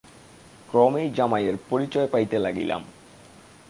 ক্রমেই 0.69 1.07
জামাইয়ের 1.11 1.55
পরিচয় 1.69 2.07
পাইতে 2.07 2.37
লাগিলাম। 2.39 2.81